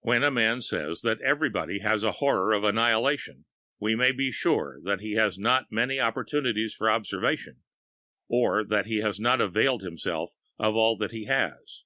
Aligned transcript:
When 0.00 0.22
a 0.22 0.30
man 0.30 0.60
says 0.60 1.00
that 1.00 1.22
everybody 1.22 1.78
has 1.78 2.02
"a 2.02 2.12
horror 2.12 2.52
of 2.52 2.62
annihilation," 2.62 3.46
we 3.80 3.96
may 3.96 4.12
be 4.12 4.24
very 4.26 4.32
sure 4.32 4.80
that 4.84 5.00
he 5.00 5.14
has 5.14 5.38
not 5.38 5.68
many 5.72 5.98
opportunities 5.98 6.74
for 6.74 6.90
observation, 6.90 7.62
or 8.28 8.64
that 8.64 8.84
he 8.84 8.98
has 9.00 9.18
not 9.18 9.40
availed 9.40 9.80
himself 9.80 10.34
of 10.58 10.76
all 10.76 10.98
that 10.98 11.12
he 11.12 11.24
has. 11.24 11.84